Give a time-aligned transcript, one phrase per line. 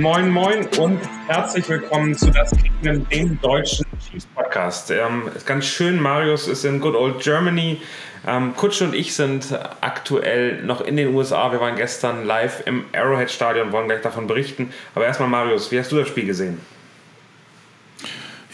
[0.00, 4.90] Moin, moin und herzlich willkommen zu das Kingdom, dem deutschen Chiefs Podcast.
[4.90, 7.82] Ähm, ganz schön, Marius ist in Good Old Germany.
[8.26, 9.52] Ähm, Kutsche und ich sind
[9.82, 11.52] aktuell noch in den USA.
[11.52, 14.70] Wir waren gestern live im Arrowhead Stadion und wollen gleich davon berichten.
[14.94, 16.58] Aber erstmal, Marius, wie hast du das Spiel gesehen?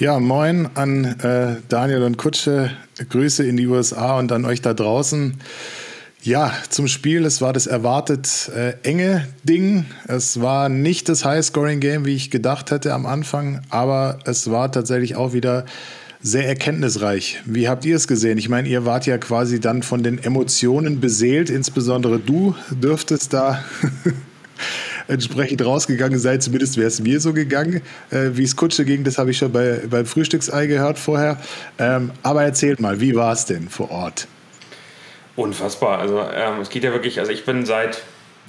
[0.00, 2.72] Ja, moin an äh, Daniel und Kutsche.
[3.08, 5.40] Grüße in die USA und an euch da draußen.
[6.26, 7.24] Ja, zum Spiel.
[7.24, 9.86] Es war das erwartet äh, enge Ding.
[10.08, 15.14] Es war nicht das High-Scoring-Game, wie ich gedacht hätte am Anfang, aber es war tatsächlich
[15.14, 15.66] auch wieder
[16.20, 17.42] sehr erkenntnisreich.
[17.44, 18.38] Wie habt ihr es gesehen?
[18.38, 23.64] Ich meine, ihr wart ja quasi dann von den Emotionen beseelt, insbesondere du dürftest da
[25.06, 26.40] entsprechend rausgegangen sein.
[26.40, 27.82] Zumindest wäre es mir so gegangen.
[28.10, 31.40] Äh, wie es Kutsche ging, das habe ich schon bei, beim Frühstücksei gehört vorher.
[31.78, 34.26] Ähm, aber erzählt mal, wie war es denn vor Ort?
[35.36, 35.98] Unfassbar.
[35.98, 38.02] Also ähm, es geht ja wirklich, also ich bin seit,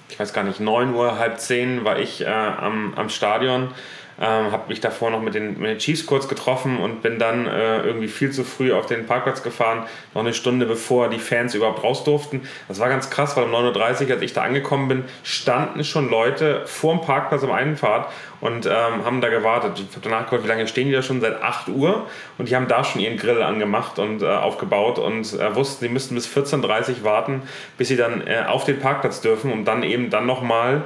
[0.10, 3.74] ich weiß gar nicht, 9 Uhr, halb 10 war ich äh, am, am Stadion.
[4.20, 7.46] Ähm, habe mich davor noch mit den, mit den Chiefs kurz getroffen und bin dann
[7.46, 9.84] äh, irgendwie viel zu früh auf den Parkplatz gefahren,
[10.16, 12.42] noch eine Stunde bevor die Fans überhaupt raus durften.
[12.68, 16.10] Das war ganz krass, weil um 9.30 Uhr, als ich da angekommen bin, standen schon
[16.10, 19.74] Leute vor dem Parkplatz am Einfahrt und ähm, haben da gewartet.
[19.76, 21.22] Ich habe danach gehört, wie lange stehen die da schon?
[21.22, 22.08] Seit 8 Uhr
[22.38, 25.90] und die haben da schon ihren Grill angemacht und äh, aufgebaut und äh, wussten, sie
[25.90, 27.44] müssten bis 14.30 Uhr warten,
[27.78, 30.84] bis sie dann äh, auf den Parkplatz dürfen, um dann eben dann nochmal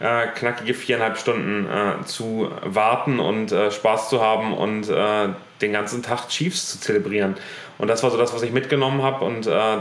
[0.00, 5.28] äh, knackige viereinhalb Stunden äh, zu warten und äh, Spaß zu haben und äh,
[5.60, 7.36] den ganzen Tag Chiefs zu zelebrieren.
[7.78, 9.76] Und das war so das, was ich mitgenommen habe und äh,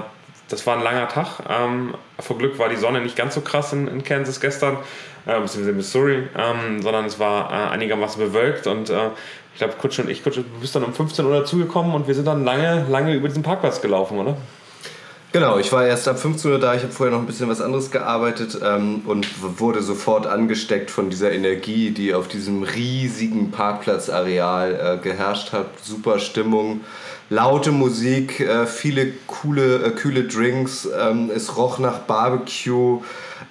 [0.49, 1.39] das war ein langer Tag.
[1.49, 4.77] Ähm, vor Glück war die Sonne nicht ganz so krass in, in Kansas gestern,
[5.25, 8.91] äh, beziehungsweise Missouri, ähm, sondern es war äh, einigermaßen bewölkt und
[9.53, 12.15] ich glaube, Kutsche und ich, Kutsche, du bist dann um 15 Uhr dazugekommen und wir
[12.15, 14.35] sind dann lange, lange über diesen Parkplatz gelaufen, oder?
[15.33, 17.59] Genau, ich war erst ab 15 Uhr da, ich habe vorher noch ein bisschen was
[17.59, 19.25] anderes gearbeitet ähm, und
[19.59, 25.71] wurde sofort angesteckt von dieser Energie, die auf diesem riesigen Parkplatzareal äh, geherrscht hat.
[25.81, 26.81] Super Stimmung,
[27.31, 33.01] laute Musik, äh, viele coole, äh, kühle Drinks, ähm, es roch nach Barbecue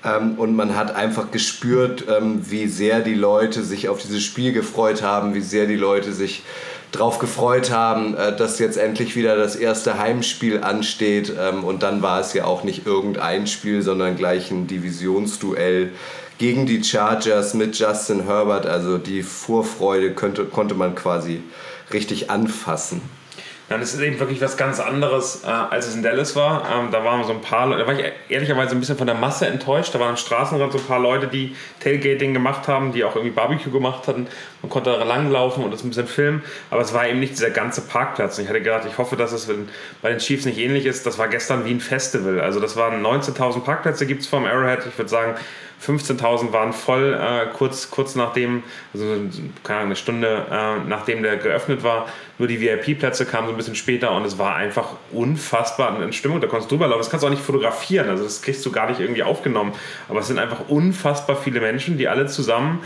[0.04, 4.52] ähm, und man hat einfach gespürt, ähm, wie sehr die Leute sich auf dieses Spiel
[4.52, 6.44] gefreut haben, wie sehr die Leute sich
[6.92, 11.32] drauf gefreut haben, äh, dass jetzt endlich wieder das erste Heimspiel ansteht.
[11.38, 15.90] Ähm, und dann war es ja auch nicht irgendein Spiel, sondern gleich ein Divisionsduell
[16.38, 18.66] gegen die Chargers mit Justin Herbert.
[18.66, 21.42] Also die Vorfreude könnte, konnte man quasi
[21.92, 23.00] richtig anfassen.
[23.68, 26.64] Dann ist es eben wirklich was ganz anderes, äh, als es in Dallas war.
[26.70, 29.16] Ähm, da waren so ein paar Leute, da war ich ehrlicherweise ein bisschen von der
[29.16, 29.94] Masse enttäuscht.
[29.94, 33.34] Da waren am Straßenrand so ein paar Leute, die Tailgating gemacht haben, die auch irgendwie
[33.34, 34.26] Barbecue gemacht hatten.
[34.62, 37.50] Man konnte da langlaufen und das ein bisschen filmen, aber es war eben nicht dieser
[37.50, 38.38] ganze Parkplatz.
[38.38, 39.50] Und ich hatte gedacht, ich hoffe, dass es
[40.00, 41.04] bei den Chiefs nicht ähnlich ist.
[41.04, 42.40] Das war gestern wie ein Festival.
[42.40, 44.86] Also das waren 19.000 Parkplätze gibt es vom Arrowhead.
[44.86, 45.34] Ich würde sagen,
[45.84, 48.62] 15.000 waren voll, äh, kurz, kurz nachdem,
[48.94, 49.04] also
[49.64, 52.06] keine Ahnung, eine Stunde äh, nachdem der geöffnet war.
[52.38, 56.40] Nur die VIP-Plätze kamen so ein bisschen später und es war einfach unfassbar in Stimmung.
[56.40, 57.00] Da konntest du drüber laufen.
[57.00, 59.72] Das kannst du auch nicht fotografieren, also das kriegst du gar nicht irgendwie aufgenommen.
[60.08, 62.80] Aber es sind einfach unfassbar viele Menschen, die alle zusammen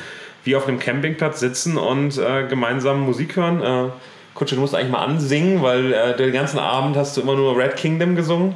[0.47, 3.63] wie auf einem Campingplatz sitzen und äh, gemeinsam Musik hören.
[3.63, 3.91] Äh,
[4.35, 7.59] Kutsche, du musst eigentlich mal ansingen, weil äh, den ganzen Abend hast du immer nur
[7.59, 8.55] Red Kingdom gesungen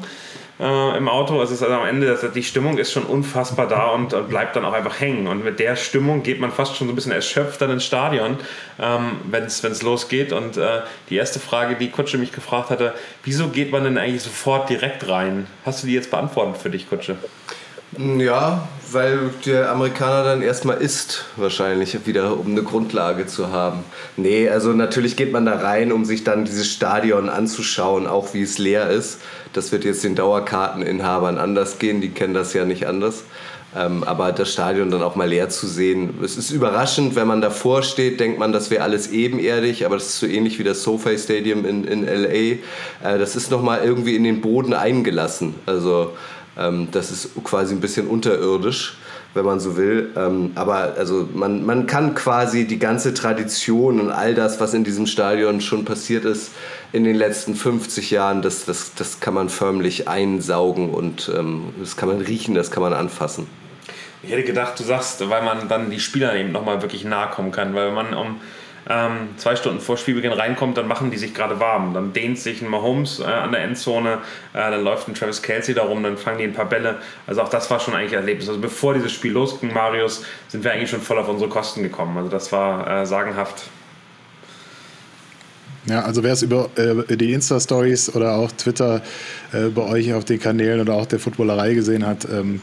[0.61, 1.43] äh, im Auto.
[1.43, 4.55] Es ist also am Ende, das, die Stimmung ist schon unfassbar da und, und, bleibt
[4.55, 5.27] dann auch einfach hängen.
[5.27, 8.37] Und mit der Stimmung geht man fast schon so ein bisschen erschöpft dann ins Stadion,
[8.79, 10.33] ähm, wenn es losgeht.
[10.33, 14.23] Und äh, die erste Frage, die Kutsche mich gefragt hatte, wieso geht man denn eigentlich
[14.23, 15.47] sofort direkt rein?
[15.65, 17.17] Hast du die jetzt beantwortet für dich, Kutsche?
[17.99, 23.81] Ja, weil der Amerikaner dann erstmal isst, wahrscheinlich wieder, um eine Grundlage zu haben.
[24.17, 28.43] Nee, also natürlich geht man da rein, um sich dann dieses Stadion anzuschauen, auch wie
[28.43, 29.21] es leer ist.
[29.53, 33.25] Das wird jetzt den Dauerkarteninhabern anders gehen, die kennen das ja nicht anders.
[33.77, 37.41] Ähm, aber das Stadion dann auch mal leer zu sehen, es ist überraschend, wenn man
[37.41, 40.83] davor steht, denkt man, das wäre alles ebenerdig, aber das ist so ähnlich wie das
[40.83, 42.29] SoFi Stadium in, in LA.
[42.29, 42.59] Äh,
[43.01, 45.55] das ist nochmal irgendwie in den Boden eingelassen.
[45.67, 46.13] Also
[46.57, 48.99] das ist quasi ein bisschen unterirdisch,
[49.35, 50.11] wenn man so will.
[50.17, 54.85] Ähm, aber also man, man kann quasi die ganze Tradition und all das, was in
[54.85, 56.51] diesem Stadion schon passiert ist
[56.93, 61.97] in den letzten 50 Jahren, das, das, das kann man förmlich einsaugen und ähm, das
[61.97, 63.47] kann man riechen, das kann man anfassen.
[64.23, 67.53] Ich hätte gedacht, du sagst, weil man dann die Spieler eben nochmal wirklich nahe kommen
[67.53, 68.41] kann, weil man um
[68.91, 71.95] ähm, zwei Stunden vor Spielbeginn reinkommt, dann machen die sich gerade warm.
[71.95, 74.19] Dann dehnt sich ein Mahomes äh, an der Endzone,
[74.53, 76.97] äh, dann läuft ein Travis Kelsey darum, dann fangen die ein paar Bälle.
[77.27, 78.49] Also auch das war schon eigentlich ein Erlebnis.
[78.49, 82.17] Also bevor dieses Spiel losging, Marius, sind wir eigentlich schon voll auf unsere Kosten gekommen.
[82.17, 83.63] Also das war äh, sagenhaft.
[85.87, 89.03] Ja, also wer es über äh, die Insta-Stories oder auch Twitter
[89.53, 92.61] äh, bei euch auf den Kanälen oder auch der Footballerei gesehen hat, ähm,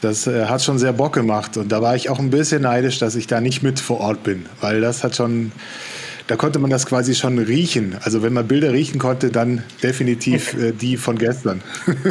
[0.00, 1.56] das äh, hat schon sehr Bock gemacht.
[1.56, 4.22] Und da war ich auch ein bisschen neidisch, dass ich da nicht mit vor Ort
[4.22, 5.52] bin, weil das hat schon,
[6.26, 7.96] da konnte man das quasi schon riechen.
[8.02, 11.62] Also wenn man Bilder riechen konnte, dann definitiv äh, die von gestern.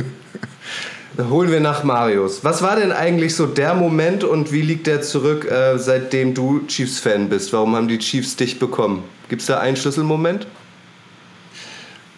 [1.18, 2.44] Holen wir nach Marius.
[2.44, 6.66] Was war denn eigentlich so der Moment und wie liegt der zurück, äh, seitdem du
[6.68, 7.54] Chiefs-Fan bist?
[7.54, 9.04] Warum haben die Chiefs dich bekommen?
[9.30, 10.46] Gibt es da einen Schlüsselmoment?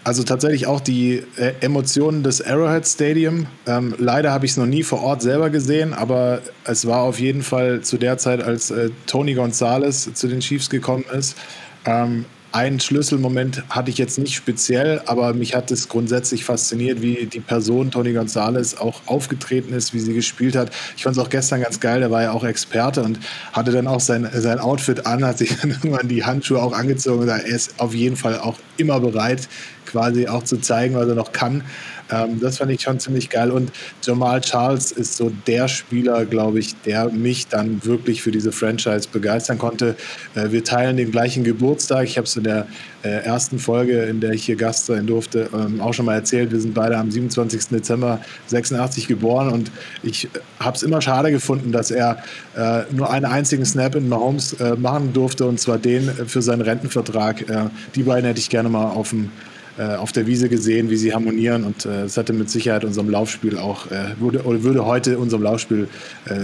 [0.08, 3.46] Also tatsächlich auch die äh, Emotionen des Arrowhead Stadium.
[3.66, 7.20] Ähm, leider habe ich es noch nie vor Ort selber gesehen, aber es war auf
[7.20, 11.36] jeden Fall zu der Zeit, als äh, Tony Gonzalez zu den Chiefs gekommen ist.
[11.84, 17.26] Ähm, ein Schlüsselmoment hatte ich jetzt nicht speziell, aber mich hat es grundsätzlich fasziniert, wie
[17.26, 20.72] die Person Tony Gonzalez auch aufgetreten ist, wie sie gespielt hat.
[20.96, 23.20] Ich fand es auch gestern ganz geil, der war ja auch Experte und
[23.54, 27.24] hatte dann auch sein, sein Outfit an, hat sich dann irgendwann die Handschuhe auch angezogen
[27.24, 29.48] und er ist auf jeden Fall auch immer bereit,
[29.86, 31.64] quasi auch zu zeigen, was er noch kann.
[32.12, 33.52] Ähm, das fand ich schon ziemlich geil.
[33.52, 33.72] Und
[34.02, 39.08] Jamal Charles ist so der Spieler, glaube ich, der mich dann wirklich für diese Franchise
[39.12, 39.96] begeistern konnte.
[40.36, 42.06] Äh, wir teilen den gleichen Geburtstag.
[42.06, 42.68] Ich habe es in der
[43.04, 46.52] äh, ersten Folge, in der ich hier Gast sein durfte, ähm, auch schon mal erzählt.
[46.52, 47.68] Wir sind beide am 27.
[47.68, 49.72] Dezember 86 geboren und
[50.04, 52.18] ich äh, habe es immer schade gefunden, dass er
[52.56, 56.62] äh, nur einen einzigen Snap in Mahomes äh, machen durfte und zwar den für seinen
[56.62, 57.50] Rentenvertrag.
[57.50, 59.32] Äh, die beiden hätte ich gerne mal auf dem
[59.78, 63.12] äh, auf der Wiese gesehen, wie sie harmonieren und es äh, hatte mit Sicherheit unserem
[63.12, 65.88] Laufspiel auch, äh, würde, oder würde heute unserem Laufspiel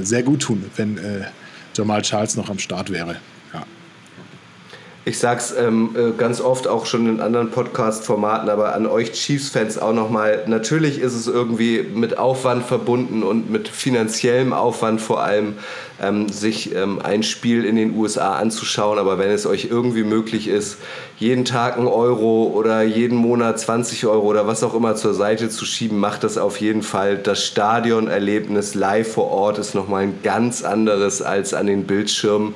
[0.01, 0.99] sehr gut tun, wenn
[1.75, 3.15] Jamal Charles noch am Start wäre.
[3.53, 3.63] Ja.
[5.05, 9.93] Ich sag's ähm, ganz oft auch schon in anderen Podcast-Formaten, aber an euch Chiefs-Fans auch
[9.93, 10.43] nochmal.
[10.47, 15.55] Natürlich ist es irgendwie mit Aufwand verbunden und mit finanziellem Aufwand vor allem
[16.03, 18.99] ähm, sich ähm, ein Spiel in den USA anzuschauen.
[18.99, 20.77] Aber wenn es euch irgendwie möglich ist,
[21.17, 25.49] jeden Tag einen Euro oder jeden Monat 20 Euro oder was auch immer zur Seite
[25.49, 27.17] zu schieben, macht das auf jeden Fall.
[27.17, 32.55] Das Stadionerlebnis live vor Ort ist nochmal ein ganz anderes als an den Bildschirmen.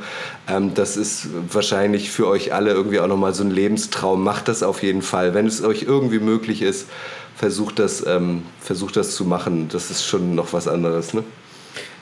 [0.50, 4.24] Ähm, das ist wahrscheinlich für euch alle irgendwie auch nochmal so ein Lebenstraum.
[4.24, 5.34] Macht das auf jeden Fall.
[5.34, 6.88] Wenn es euch irgendwie möglich ist,
[7.36, 9.70] versucht das, ähm, versucht das zu machen.
[9.72, 11.14] Das ist schon noch was anderes.
[11.14, 11.24] Ne?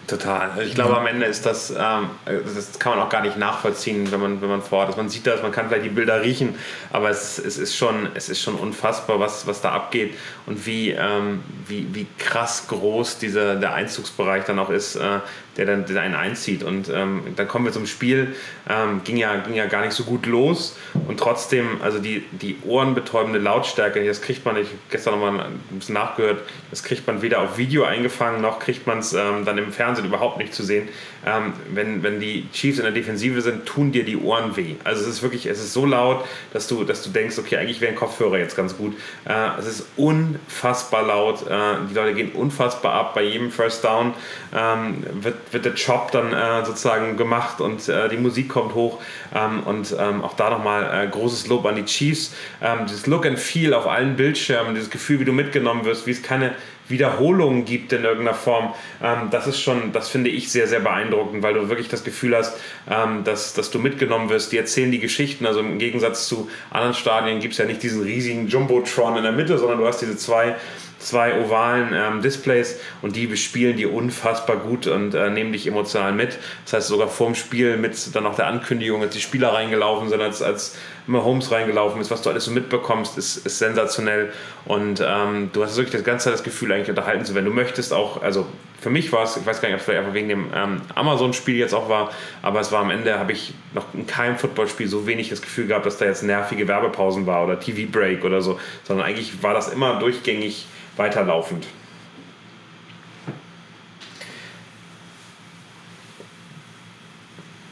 [0.07, 0.61] Total.
[0.61, 4.19] Ich glaube, am Ende ist das, ähm, das kann man auch gar nicht nachvollziehen, wenn
[4.19, 4.97] man, wenn man vor Ort ist.
[4.97, 6.55] Man sieht das, man kann vielleicht die Bilder riechen,
[6.91, 10.13] aber es, es, ist, schon, es ist schon unfassbar, was, was da abgeht
[10.45, 15.19] und wie, ähm, wie, wie krass groß dieser, der Einzugsbereich dann auch ist, äh,
[15.57, 16.63] der dann der einen einzieht.
[16.63, 18.35] Und ähm, dann kommen wir zum Spiel,
[18.69, 22.57] ähm, ging, ja, ging ja gar nicht so gut los und trotzdem, also die, die
[22.65, 27.21] ohrenbetäubende Lautstärke, das kriegt man, ich habe gestern nochmal ein bisschen nachgehört, das kriegt man
[27.21, 30.63] weder auf Video eingefangen, noch kriegt man es ähm, dann im Fernsehen überhaupt nicht zu
[30.63, 30.89] sehen.
[31.25, 34.75] Ähm, wenn, wenn die Chiefs in der Defensive sind, tun dir die Ohren weh.
[34.83, 37.81] Also es ist wirklich, es ist so laut, dass du, dass du denkst, okay, eigentlich
[37.81, 38.93] wäre ein Kopfhörer jetzt ganz gut.
[39.25, 44.13] Äh, es ist unfassbar laut, äh, die Leute gehen unfassbar ab, bei jedem First Down
[44.53, 49.01] ähm, wird wird der Job dann äh, sozusagen gemacht und äh, die Musik kommt hoch.
[49.33, 52.33] Ähm, und ähm, auch da nochmal äh, großes Lob an die Chiefs.
[52.61, 56.11] Ähm, dieses Look and Feel auf allen Bildschirmen, dieses Gefühl, wie du mitgenommen wirst, wie
[56.11, 56.53] es keine
[56.87, 58.73] Wiederholungen gibt in irgendeiner Form,
[59.03, 62.35] ähm, das ist schon, das finde ich sehr, sehr beeindruckend, weil du wirklich das Gefühl
[62.35, 62.57] hast,
[62.89, 64.51] ähm, dass, dass du mitgenommen wirst.
[64.51, 68.03] Die erzählen die Geschichten, also im Gegensatz zu anderen Stadien gibt es ja nicht diesen
[68.03, 70.55] riesigen Jumbotron in der Mitte, sondern du hast diese zwei
[70.99, 76.11] zwei ovalen ähm, Displays und die bespielen die unfassbar gut und äh, nehmen dich emotional
[76.11, 76.37] mit.
[76.63, 80.21] Das heißt, sogar vorm Spiel mit dann auch der Ankündigung, als die Spieler reingelaufen sind,
[80.21, 80.75] als, als
[81.07, 84.31] Mahomes reingelaufen ist, was du alles so mitbekommst, ist, ist sensationell
[84.65, 87.45] und ähm, du hast wirklich das ganze Zeit das Gefühl, eigentlich unterhalten zu werden.
[87.45, 88.47] Du möchtest auch, also
[88.85, 90.79] für mich war es, ich weiß gar nicht, ob es vielleicht einfach wegen dem ähm,
[90.93, 92.11] Amazon-Spiel jetzt auch war,
[92.43, 95.65] aber es war am Ende, habe ich noch in keinem Footballspiel so wenig das Gefühl
[95.65, 99.69] gehabt, dass da jetzt nervige Werbepausen war oder TV-Break oder so, sondern eigentlich war das
[99.73, 101.65] immer durchgängig weiterlaufend.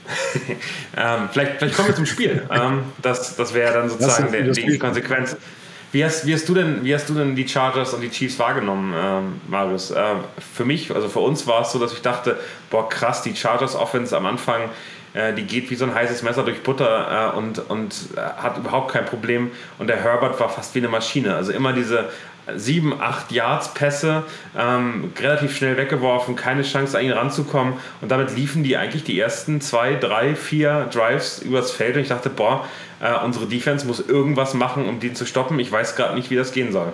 [0.98, 2.41] ähm, vielleicht, vielleicht kommen wir zum Spiel.
[2.51, 5.38] Ähm, das das wäre dann sozusagen die Konsequenz.
[5.94, 8.40] Wie hast, wie, hast du denn, wie hast du denn die Chargers und die Chiefs
[8.40, 9.92] wahrgenommen, ähm, Marius?
[9.92, 10.16] Äh,
[10.56, 12.40] für mich, also für uns war es so, dass ich dachte,
[12.72, 14.72] boah krass, die Chargers Offense am Anfang,
[15.14, 18.58] äh, die geht wie so ein heißes Messer durch Butter äh, und, und äh, hat
[18.58, 19.52] überhaupt kein Problem.
[19.78, 21.36] Und der Herbert war fast wie eine Maschine.
[21.36, 22.10] Also immer diese
[22.56, 24.24] sieben, acht Yards Pässe,
[24.58, 29.18] ähm, relativ schnell weggeworfen, keine Chance an ihn ranzukommen und damit liefen die eigentlich die
[29.18, 32.66] ersten zwei, drei, vier Drives übers Feld und ich dachte, boah,
[33.04, 35.60] äh, unsere Defense muss irgendwas machen, um den zu stoppen.
[35.60, 36.94] Ich weiß gerade nicht, wie das gehen soll.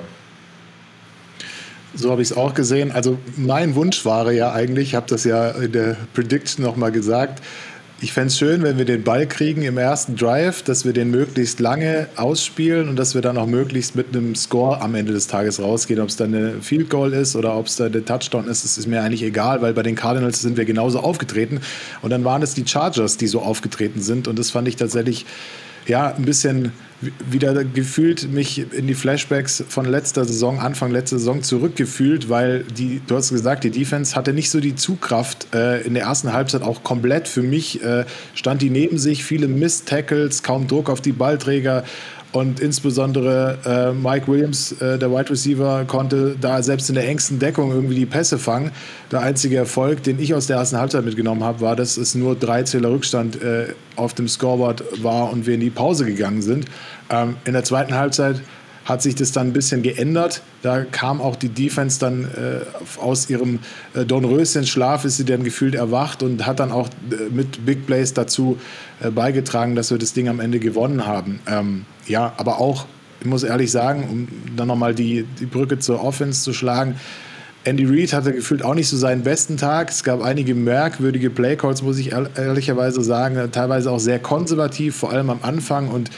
[1.93, 2.91] So habe ich es auch gesehen.
[2.91, 7.41] Also mein Wunsch war ja eigentlich, ich habe das ja in der Prediction nochmal gesagt,
[8.01, 11.11] ich fände es schön, wenn wir den Ball kriegen im ersten Drive, dass wir den
[11.11, 15.27] möglichst lange ausspielen und dass wir dann auch möglichst mit einem Score am Ende des
[15.27, 15.99] Tages rausgehen.
[15.99, 18.77] Ob es dann eine Field Goal ist oder ob es da der Touchdown ist, das
[18.77, 21.59] ist mir eigentlich egal, weil bei den Cardinals sind wir genauso aufgetreten.
[22.01, 24.29] Und dann waren es die Chargers, die so aufgetreten sind.
[24.29, 25.25] Und das fand ich tatsächlich
[25.89, 31.41] ja, ein bisschen wieder gefühlt mich in die Flashbacks von letzter Saison, Anfang letzter Saison
[31.41, 35.93] zurückgefühlt, weil die, du hast gesagt, die Defense hatte nicht so die Zugkraft äh, in
[35.93, 37.27] der ersten Halbzeit auch komplett.
[37.27, 41.85] Für mich äh, stand die neben sich, viele Miss-Tackles, kaum Druck auf die Ballträger.
[42.31, 47.39] Und insbesondere äh, Mike Williams, äh, der Wide Receiver, konnte da selbst in der engsten
[47.39, 48.71] Deckung irgendwie die Pässe fangen.
[49.11, 52.35] Der einzige Erfolg, den ich aus der ersten Halbzeit mitgenommen habe, war, dass es nur
[52.35, 56.65] drei Zähler Rückstand äh, auf dem Scoreboard war und wir in die Pause gegangen sind.
[57.09, 58.41] Ähm, in der zweiten Halbzeit
[58.89, 60.41] hat sich das dann ein bisschen geändert.
[60.63, 63.59] Da kam auch die Defense dann äh, aus ihrem
[63.93, 68.15] äh, Dornröschen-Schlaf, ist sie dann gefühlt erwacht und hat dann auch äh, mit Big Plays
[68.15, 68.57] dazu
[69.01, 71.39] äh, beigetragen, dass wir das Ding am Ende gewonnen haben.
[71.47, 72.87] Ähm, ja, aber auch,
[73.19, 76.95] ich muss ehrlich sagen, um dann nochmal die, die Brücke zur Offense zu schlagen,
[77.65, 79.89] Andy Reid hatte gefühlt auch nicht so seinen besten Tag.
[79.89, 85.29] Es gab einige merkwürdige Playcalls, muss ich ehrlicherweise sagen, teilweise auch sehr konservativ, vor allem
[85.29, 85.89] am Anfang.
[85.89, 86.09] Und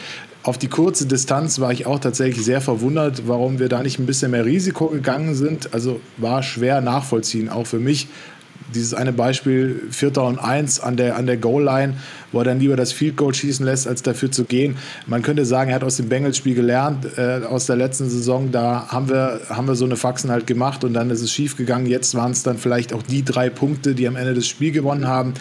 [0.44, 4.06] auf die kurze Distanz war ich auch tatsächlich sehr verwundert, warum wir da nicht ein
[4.06, 5.74] bisschen mehr Risiko gegangen sind.
[5.74, 8.08] Also war schwer nachvollziehen, auch für mich.
[8.74, 11.96] Dieses eine Beispiel, Vierter und Eins an der, an der Goal-Line,
[12.32, 14.78] wo er dann lieber das Field Goal schießen lässt, als dafür zu gehen.
[15.08, 18.52] Man könnte sagen, er hat aus dem Bengals-Spiel gelernt, äh, aus der letzten Saison.
[18.52, 21.58] Da haben wir, haben wir so eine Faxen halt gemacht und dann ist es schief
[21.58, 21.86] gegangen.
[21.86, 25.08] Jetzt waren es dann vielleicht auch die drei Punkte, die am Ende das Spiel gewonnen
[25.08, 25.34] haben.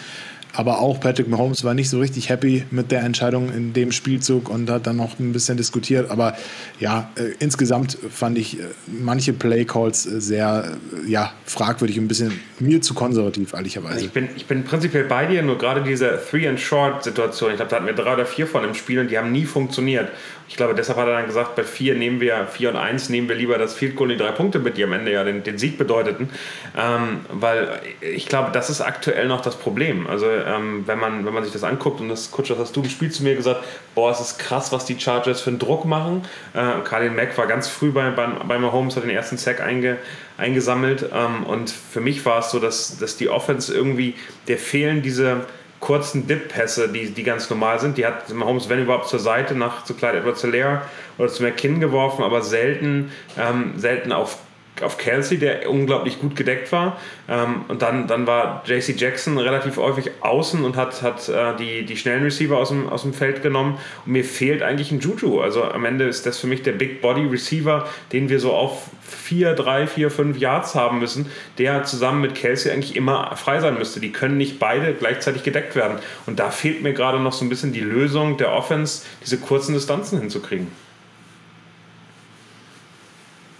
[0.53, 4.49] Aber auch Patrick Mahomes war nicht so richtig happy mit der Entscheidung in dem Spielzug
[4.49, 6.09] und hat dann noch ein bisschen diskutiert.
[6.09, 6.35] Aber
[6.79, 12.07] ja, äh, insgesamt fand ich äh, manche Playcalls äh, sehr äh, ja, fragwürdig und ein
[12.07, 14.05] bisschen mir zu konservativ, ehrlicherweise.
[14.05, 17.85] Ich bin, ich bin prinzipiell bei dir, nur gerade diese Three-and-Short-Situation, ich glaube, da hatten
[17.85, 20.09] wir drei oder vier von im Spiel und die haben nie funktioniert.
[20.51, 23.29] Ich glaube, deshalb hat er dann gesagt, bei vier nehmen wir, vier und eins nehmen
[23.29, 25.57] wir lieber das Field Goal die drei Punkte mit, die am Ende ja den, den
[25.57, 26.29] Sieg bedeuteten.
[26.77, 30.07] Ähm, weil ich glaube, das ist aktuell noch das Problem.
[30.07, 32.89] Also ähm, wenn, man, wenn man sich das anguckt, und das Kutscher, hast du im
[32.89, 33.63] Spiel zu mir gesagt,
[33.95, 36.23] boah, es ist krass, was die Chargers für einen Druck machen.
[36.53, 39.97] Äh, Carlin Mack war ganz früh bei, bei, bei Mahomes, hat den ersten Sack einge,
[40.37, 41.09] eingesammelt.
[41.13, 44.15] Ähm, und für mich war es so, dass, dass die Offense irgendwie,
[44.47, 45.45] der fehlen diese
[45.79, 47.97] kurzen Dip-Pässe, die, die ganz normal sind.
[47.97, 50.83] Die hat Mahomes, wenn überhaupt, zur Seite nach zu Clyde Edwards Hilaire
[51.17, 54.37] oder zu McKinn geworfen, aber selten, ähm, selten auf
[54.83, 56.97] auf Kelsey, der unglaublich gut gedeckt war.
[57.27, 61.85] Ähm, und dann, dann war JC Jackson relativ häufig außen und hat, hat äh, die,
[61.85, 63.77] die schnellen Receiver aus dem, aus dem Feld genommen.
[64.05, 65.41] Und mir fehlt eigentlich ein Juju.
[65.41, 68.89] Also am Ende ist das für mich der Big Body Receiver, den wir so auf
[69.11, 73.77] 4, 3, 4, 5 Yards haben müssen, der zusammen mit Kelsey eigentlich immer frei sein
[73.77, 73.99] müsste.
[73.99, 75.97] Die können nicht beide gleichzeitig gedeckt werden.
[76.25, 79.73] Und da fehlt mir gerade noch so ein bisschen die Lösung der Offense, diese kurzen
[79.73, 80.67] Distanzen hinzukriegen.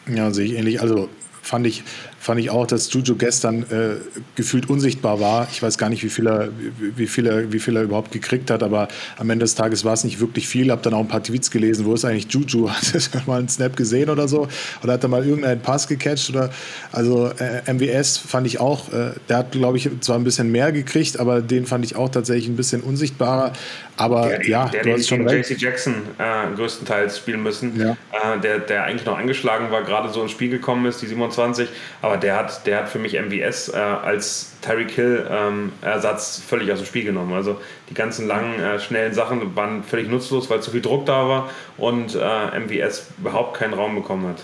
[0.08, 0.82] Ja, sehe ich ähnlich.
[0.82, 1.10] Also
[1.42, 1.84] fand ich,
[2.22, 3.96] fand ich auch, dass Juju gestern äh,
[4.36, 5.48] gefühlt unsichtbar war.
[5.52, 6.50] Ich weiß gar nicht, wie viel, er,
[6.80, 9.94] wie, viel er, wie viel er überhaupt gekriegt hat, aber am Ende des Tages war
[9.94, 10.70] es nicht wirklich viel.
[10.70, 12.70] Habe dann auch ein paar Tweets gelesen, wo ist eigentlich Juju?
[12.70, 14.48] Hat er mal einen Snap gesehen oder so?
[14.84, 16.30] Oder hat er mal irgendeinen Pass gecatcht?
[16.30, 16.52] Oder,
[16.92, 20.72] also äh, MWS fand ich auch, äh, der hat, glaube ich, zwar ein bisschen mehr
[20.72, 23.54] gekriegt, aber den fand ich auch tatsächlich ein bisschen unsichtbarer.
[23.98, 25.50] Aber der, ja, der, du hast schon recht.
[25.50, 27.92] JC Jackson äh, größtenteils spielen müssen, ja.
[28.12, 31.70] Äh, der, der eigentlich noch angeschlagen war, gerade so ins Spiel gekommen ist, die 27.
[32.02, 36.72] Aber der hat, der hat für mich MVS äh, als Tyreek Hill ähm, Ersatz völlig
[36.72, 37.34] aus dem Spiel genommen.
[37.34, 41.28] Also die ganzen langen, äh, schnellen Sachen waren völlig nutzlos, weil zu viel Druck da
[41.28, 44.44] war und äh, MVS überhaupt keinen Raum bekommen hat.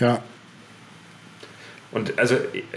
[0.00, 0.20] Ja,
[1.94, 2.34] und also,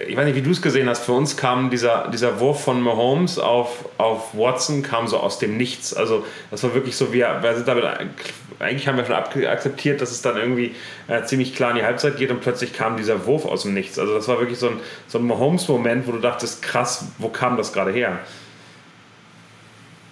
[0.07, 2.79] ich weiß nicht, wie du es gesehen hast, für uns kam dieser, dieser Wurf von
[2.79, 5.95] Mahomes auf, auf Watson kam so aus dem Nichts.
[5.95, 7.83] Also, das war wirklich so, wir, wir sind damit,
[8.59, 10.75] eigentlich haben wir schon akzeptiert, dass es dann irgendwie
[11.07, 13.97] äh, ziemlich klar in die Halbzeit geht und plötzlich kam dieser Wurf aus dem Nichts.
[13.97, 17.57] Also, das war wirklich so ein, so ein Mahomes-Moment, wo du dachtest, krass, wo kam
[17.57, 18.19] das gerade her?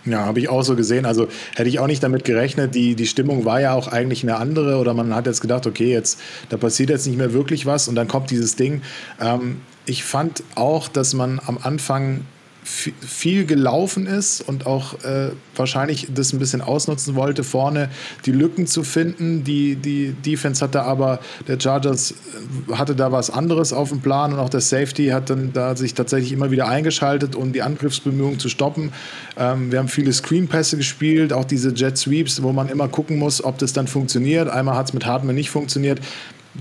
[0.05, 1.05] Ja, habe ich auch so gesehen.
[1.05, 2.75] Also hätte ich auch nicht damit gerechnet.
[2.75, 5.91] Die, die Stimmung war ja auch eigentlich eine andere oder man hat jetzt gedacht, okay,
[5.91, 6.19] jetzt
[6.49, 8.81] da passiert jetzt nicht mehr wirklich was und dann kommt dieses Ding.
[9.19, 12.21] Ähm, ich fand auch, dass man am Anfang
[12.65, 17.89] viel gelaufen ist und auch äh, wahrscheinlich das ein bisschen ausnutzen wollte, vorne
[18.25, 19.43] die Lücken zu finden.
[19.43, 24.33] Die, die Defense hatte aber, der Chargers äh, hatte da was anderes auf dem Plan
[24.33, 28.39] und auch der Safety hat dann da sich tatsächlich immer wieder eingeschaltet, um die Angriffsbemühungen
[28.39, 28.91] zu stoppen.
[29.37, 33.43] Ähm, wir haben viele Screenpässe gespielt, auch diese Jet Sweeps, wo man immer gucken muss,
[33.43, 34.49] ob das dann funktioniert.
[34.49, 35.99] Einmal hat es mit Hartmann nicht funktioniert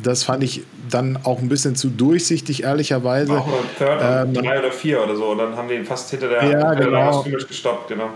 [0.02, 3.38] das fand ich dann auch ein bisschen zu durchsichtig, ehrlicherweise.
[3.38, 5.30] Auch nur Third ähm, drei oder vier oder so.
[5.30, 7.22] Und dann haben die ihn fast hinter der, ja, genau.
[7.22, 8.10] gestoppt, genau.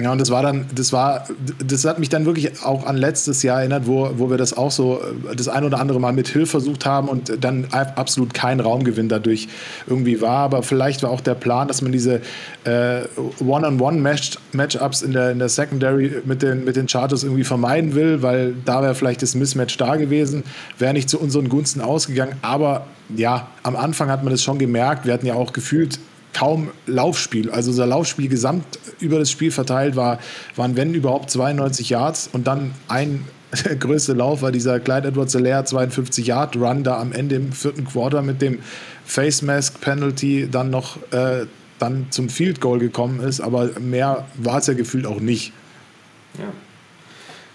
[0.00, 1.26] Ja, und das war dann, das war,
[1.62, 4.70] das hat mich dann wirklich auch an letztes Jahr erinnert, wo, wo wir das auch
[4.70, 5.02] so
[5.36, 9.48] das ein oder andere Mal mit Hill versucht haben und dann absolut kein Raumgewinn dadurch
[9.86, 10.38] irgendwie war.
[10.38, 12.22] Aber vielleicht war auch der Plan, dass man diese
[12.64, 13.02] äh,
[13.46, 18.54] One-on-One-Matchups in der, in der Secondary mit den, mit den Chargers irgendwie vermeiden will, weil
[18.64, 20.42] da wäre vielleicht das Mismatch da gewesen,
[20.78, 22.36] wäre nicht zu unseren Gunsten ausgegangen.
[22.40, 25.04] Aber ja, am Anfang hat man das schon gemerkt.
[25.04, 25.98] Wir hatten ja auch gefühlt
[26.32, 27.50] kaum Laufspiel.
[27.50, 28.64] Also unser Laufspiel gesamt
[29.00, 30.18] über das Spiel verteilt war,
[30.56, 33.24] waren wenn überhaupt 92 Yards und dann ein
[33.64, 37.52] der größte Lauf war dieser Clyde Edwards Alaire 52 Yard Run da am Ende im
[37.52, 38.60] vierten Quarter mit dem
[39.04, 41.46] Face Mask Penalty dann noch äh,
[41.78, 45.52] dann zum Field Goal gekommen ist, aber mehr war es ja gefühlt auch nicht.
[46.38, 46.44] Ja.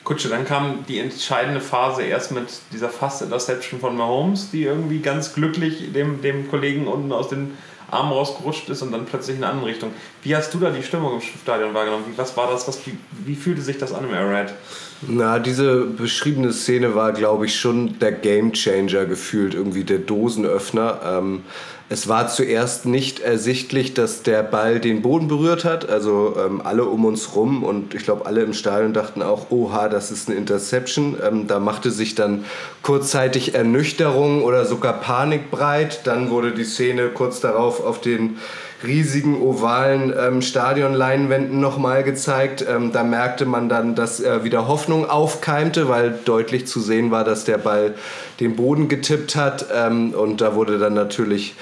[0.04, 5.00] Kutsche, dann kam die entscheidende Phase erst mit dieser Fast Interception von Mahomes, die irgendwie
[5.00, 7.52] ganz glücklich dem, dem Kollegen unten aus den
[7.90, 9.92] Arm rausgerutscht ist und dann plötzlich in eine andere Richtung.
[10.24, 12.04] Wie hast du da die Stimmung im Stadion wahrgenommen?
[12.16, 12.68] Was war das?
[12.68, 14.54] Was, wie, wie fühlte sich das an im Arrowhead?
[15.02, 21.00] Na, diese beschriebene Szene war, glaube ich, schon der Gamechanger gefühlt, irgendwie der Dosenöffner.
[21.06, 21.44] Ähm,
[21.90, 25.90] es war zuerst nicht ersichtlich, dass der Ball den Boden berührt hat.
[25.90, 29.88] Also ähm, alle um uns rum und ich glaube alle im Stadion dachten auch, oha,
[29.88, 31.16] das ist eine Interception.
[31.26, 32.44] Ähm, da machte sich dann
[32.82, 36.02] kurzzeitig Ernüchterung oder sogar Panik breit.
[36.04, 38.38] Dann wurde die Szene kurz darauf auf den
[38.84, 42.66] riesigen ovalen ähm, Stadionleinwänden nochmal gezeigt.
[42.68, 47.24] Ähm, da merkte man dann, dass äh, wieder Hoffnung aufkeimte, weil deutlich zu sehen war,
[47.24, 47.96] dass der Ball
[48.40, 49.66] den Boden getippt hat.
[49.74, 51.56] Ähm, und da wurde dann natürlich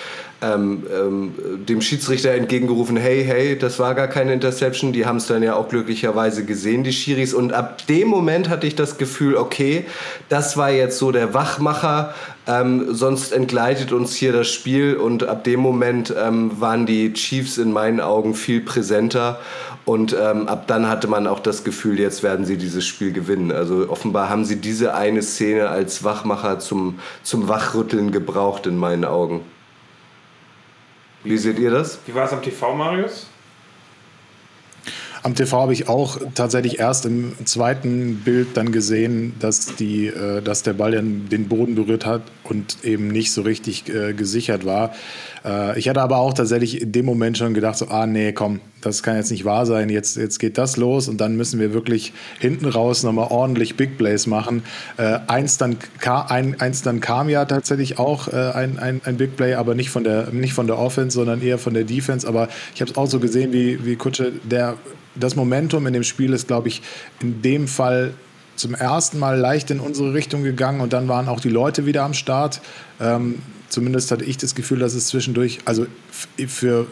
[0.45, 1.33] ähm, ähm,
[1.65, 4.93] dem Schiedsrichter entgegengerufen, hey, hey, das war gar keine Interception.
[4.93, 7.33] Die haben es dann ja auch glücklicherweise gesehen, die Schiris.
[7.33, 9.85] Und ab dem Moment hatte ich das Gefühl, okay,
[10.29, 12.13] das war jetzt so der Wachmacher.
[12.47, 17.57] Ähm, sonst entgleitet uns hier das Spiel und ab dem Moment ähm, waren die Chiefs
[17.57, 19.39] in meinen Augen viel präsenter
[19.85, 23.51] und ähm, ab dann hatte man auch das Gefühl, jetzt werden sie dieses Spiel gewinnen.
[23.51, 29.05] Also offenbar haben sie diese eine Szene als Wachmacher zum, zum Wachrütteln gebraucht in meinen
[29.05, 29.41] Augen.
[31.25, 31.99] Wie seht ihr das?
[32.05, 33.27] Wie war es am TV, Marius?
[35.23, 40.41] Am TV habe ich auch tatsächlich erst im zweiten Bild dann gesehen, dass, die, äh,
[40.41, 44.93] dass der Ball den Boden berührt hat und eben nicht so richtig äh, gesichert war.
[45.43, 48.59] Äh, ich hatte aber auch tatsächlich in dem Moment schon gedacht, so, ah nee, komm,
[48.81, 51.73] das kann jetzt nicht wahr sein, jetzt, jetzt geht das los und dann müssen wir
[51.73, 54.63] wirklich hinten raus nochmal ordentlich Big Plays machen.
[54.97, 59.35] Äh, eins, dann, ein, eins dann kam ja tatsächlich auch äh, ein, ein, ein Big
[59.35, 62.27] Play, aber nicht von, der, nicht von der Offense, sondern eher von der Defense.
[62.27, 64.75] Aber ich habe es auch so gesehen, wie, wie Kutsche, der,
[65.15, 66.81] das Momentum in dem Spiel ist, glaube ich,
[67.21, 68.13] in dem Fall
[68.55, 72.03] zum ersten Mal leicht in unsere Richtung gegangen und dann waren auch die Leute wieder
[72.03, 72.61] am Start.
[72.99, 73.39] Ähm,
[73.69, 75.85] zumindest hatte ich das Gefühl, dass es zwischendurch, also
[76.47, 76.87] für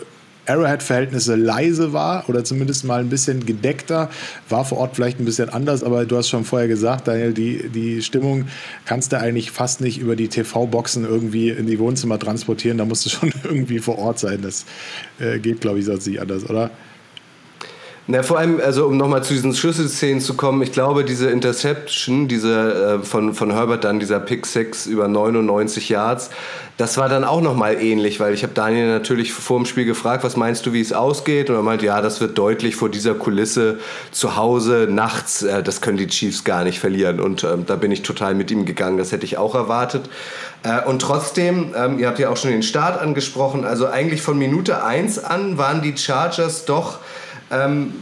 [0.45, 4.09] Arrowhead-Verhältnisse leise war oder zumindest mal ein bisschen gedeckter.
[4.49, 7.69] War vor Ort vielleicht ein bisschen anders, aber du hast schon vorher gesagt, Daniel, die,
[7.69, 8.47] die Stimmung
[8.85, 12.77] kannst du eigentlich fast nicht über die TV-Boxen irgendwie in die Wohnzimmer transportieren.
[12.77, 14.41] Da musst du schon irgendwie vor Ort sein.
[14.41, 14.65] Das
[15.19, 16.71] äh, geht, glaube ich, sonst nicht anders, oder?
[18.05, 22.27] Na, vor allem, also um nochmal zu diesen Schlüsselszenen zu kommen, ich glaube, diese Interception,
[22.27, 26.29] diese äh, von, von Herbert dann, dieser Pick 6 über 99 Yards,
[26.77, 30.25] das war dann auch nochmal ähnlich, weil ich habe Daniel natürlich vor dem Spiel gefragt,
[30.25, 31.49] was meinst du, wie es ausgeht?
[31.49, 33.79] Und er meinte, ja, das wird deutlich vor dieser Kulisse
[34.11, 37.21] zu Hause nachts, äh, das können die Chiefs gar nicht verlieren.
[37.21, 40.09] Und ähm, da bin ich total mit ihm gegangen, das hätte ich auch erwartet.
[40.63, 44.37] Äh, und trotzdem, ähm, ihr habt ja auch schon den Start angesprochen, also eigentlich von
[44.37, 46.99] Minute 1 an waren die Chargers doch
[47.53, 47.93] ähm,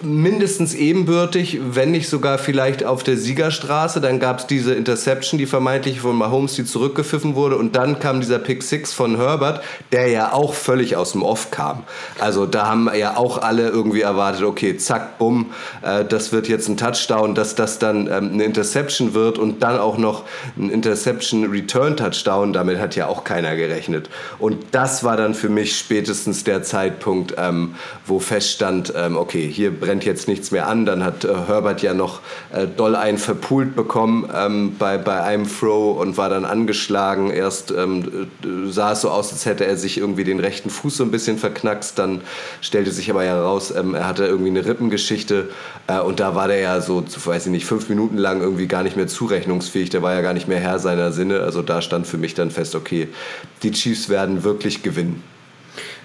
[0.00, 4.00] mindestens ebenbürtig, wenn nicht sogar vielleicht auf der Siegerstraße.
[4.00, 7.56] Dann gab es diese Interception, die vermeintlich von Mahomes, die zurückgepfiffen wurde.
[7.56, 11.50] Und dann kam dieser Pick Six von Herbert, der ja auch völlig aus dem Off
[11.50, 11.82] kam.
[12.20, 15.46] Also da haben ja auch alle irgendwie erwartet, okay, zack, bumm,
[15.82, 19.78] äh, das wird jetzt ein Touchdown, dass das dann ähm, eine Interception wird und dann
[19.78, 20.24] auch noch
[20.56, 22.52] ein Interception Return Touchdown.
[22.52, 24.08] Damit hat ja auch keiner gerechnet.
[24.38, 27.74] Und das war dann für mich spätestens der Zeitpunkt, ähm,
[28.06, 30.84] wo feststand, ähm, okay, hier brennt jetzt nichts mehr an.
[30.84, 32.20] Dann hat äh, Herbert ja noch
[32.52, 37.30] äh, doll einen verpult bekommen ähm, bei, bei einem Throw und war dann angeschlagen.
[37.30, 40.98] Erst ähm, äh, sah es so aus, als hätte er sich irgendwie den rechten Fuß
[40.98, 41.98] so ein bisschen verknackst.
[41.98, 42.20] Dann
[42.60, 45.48] stellte sich aber heraus, ähm, er hatte irgendwie eine Rippengeschichte.
[45.86, 48.82] Äh, und da war der ja so, weiß ich nicht, fünf Minuten lang irgendwie gar
[48.82, 49.88] nicht mehr zurechnungsfähig.
[49.88, 51.40] Der war ja gar nicht mehr Herr seiner Sinne.
[51.40, 53.08] Also da stand für mich dann fest, okay,
[53.62, 55.22] die Chiefs werden wirklich gewinnen.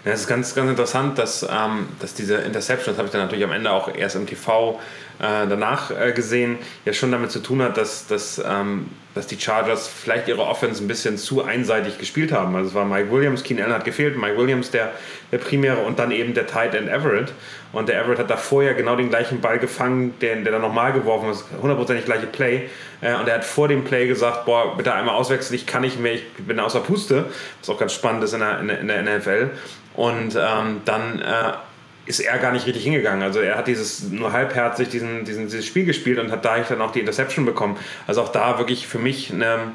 [0.06, 3.22] Ja, es ist ganz, ganz interessant, dass, ähm, dass diese Interception, das habe ich dann
[3.22, 4.80] natürlich am Ende auch erst im TV
[5.20, 9.40] äh, danach äh, gesehen, ja schon damit zu tun hat, dass, dass ähm, dass die
[9.40, 12.56] Chargers vielleicht ihre Offense ein bisschen zu einseitig gespielt haben.
[12.56, 14.92] Also es war Mike Williams, Keen Allen hat gefehlt, Mike Williams der,
[15.32, 17.32] der primäre und dann eben der Tight End Everett.
[17.74, 20.94] Und der Everett hat da vorher genau den gleichen Ball gefangen, den, der dann nochmal
[20.94, 22.70] geworfen ist, hundertprozentig gleiche Play.
[23.02, 26.00] Äh, und er hat vor dem Play gesagt, boah, bitte einmal auswechseln, ich kann nicht
[26.00, 27.26] mehr, ich bin außer Puste.
[27.60, 29.52] Was auch ganz spannend ist in der, in der, in der NFL.
[29.96, 31.54] Und ähm, dann äh,
[32.06, 33.24] ist er gar nicht richtig hingegangen.
[33.24, 36.82] Also er hat dieses nur halbherzig diesen, diesen, dieses Spiel gespielt und hat da dann
[36.82, 37.78] auch die Interception bekommen.
[38.08, 39.72] Also auch da wirklich für mich eine,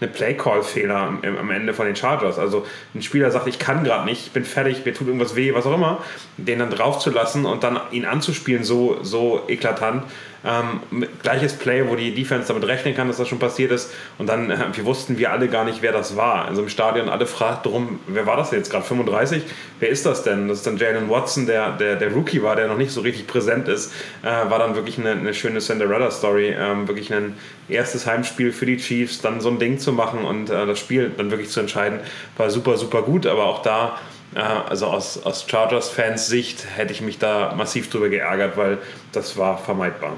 [0.00, 2.38] eine Play-Call-Fehler am, am, Ende von den Chargers.
[2.38, 5.54] Also ein Spieler sagt, ich kann gerade nicht, ich bin fertig, mir tut irgendwas weh,
[5.54, 6.02] was auch immer,
[6.36, 10.04] den dann draufzulassen und dann ihn anzuspielen so, so eklatant,
[10.44, 13.92] ähm, gleiches Play, wo die Defense damit rechnen kann, dass das schon passiert ist.
[14.18, 16.46] Und dann, äh, wir wussten wir alle gar nicht, wer das war.
[16.46, 18.84] Also im Stadion alle fragten darum, wer war das jetzt gerade?
[18.84, 19.42] 35?
[19.80, 20.48] Wer ist das denn?
[20.48, 23.26] Das ist dann Jalen Watson, der, der, der Rookie war, der noch nicht so richtig
[23.26, 23.92] präsent ist.
[24.22, 26.54] Äh, war dann wirklich eine, eine schöne Cinderella-Story.
[26.58, 27.34] Ähm, wirklich ein
[27.68, 31.10] erstes Heimspiel für die Chiefs, dann so ein Ding zu machen und äh, das Spiel
[31.16, 32.00] dann wirklich zu entscheiden,
[32.36, 33.26] war super, super gut.
[33.26, 33.98] Aber auch da
[34.38, 38.78] also aus, aus Chargers-Fans Sicht hätte ich mich da massiv drüber geärgert, weil
[39.12, 40.16] das war vermeidbar.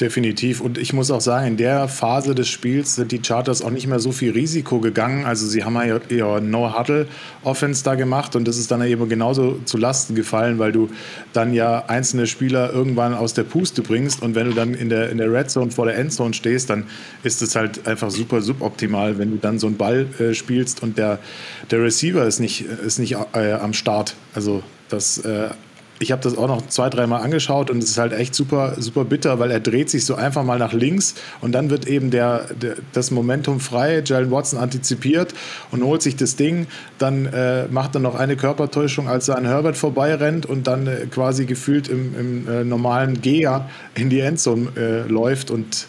[0.00, 0.60] Definitiv.
[0.60, 3.86] Und ich muss auch sagen, in der Phase des Spiels sind die Chargers auch nicht
[3.86, 5.24] mehr so viel Risiko gegangen.
[5.24, 9.76] Also sie haben ja ihr No-Huddle-Offense da gemacht und das ist dann eben genauso zu
[9.76, 10.88] Lasten gefallen, weil du
[11.32, 15.10] dann ja einzelne Spieler irgendwann aus der Puste bringst und wenn du dann in der,
[15.10, 16.88] in der Red Zone vor der Endzone stehst, dann
[17.22, 20.98] ist es halt einfach super suboptimal, wenn du dann so einen Ball äh, spielst und
[20.98, 21.20] der,
[21.70, 24.16] der Receiver ist nicht, ist nicht äh, am Start.
[24.34, 25.50] Also das äh,
[26.00, 29.04] ich habe das auch noch zwei, dreimal angeschaut und es ist halt echt super, super
[29.04, 32.46] bitter, weil er dreht sich so einfach mal nach links und dann wird eben der,
[32.60, 34.02] der das Momentum frei.
[34.04, 35.34] Jalen Watson antizipiert
[35.70, 36.66] und holt sich das Ding.
[36.98, 41.06] Dann äh, macht er noch eine Körpertäuschung, als er an Herbert vorbeirennt und dann äh,
[41.10, 45.86] quasi gefühlt im, im äh, normalen Geher in die Endzone äh, läuft und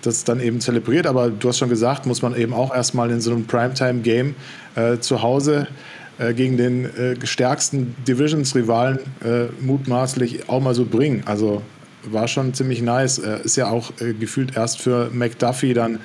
[0.00, 1.06] das dann eben zelebriert.
[1.06, 4.34] Aber du hast schon gesagt, muss man eben auch erstmal in so einem Primetime-Game
[4.74, 5.91] äh, zu Hause äh,
[6.34, 11.22] gegen den äh, stärksten Divisions-Rivalen äh, mutmaßlich auch mal so bringen.
[11.26, 11.62] Also
[12.04, 13.18] war schon ziemlich nice.
[13.18, 16.00] ist ja auch äh, gefühlt erst für McDuffie dann